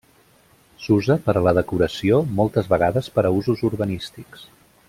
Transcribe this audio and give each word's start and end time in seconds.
S'usa 0.85 1.17
per 1.27 1.35
a 1.41 1.43
la 1.49 1.53
decoració, 1.59 2.19
moltes 2.41 2.73
vegades 2.75 3.13
per 3.19 3.29
a 3.29 3.33
usos 3.43 3.65
urbanístics. 3.73 4.53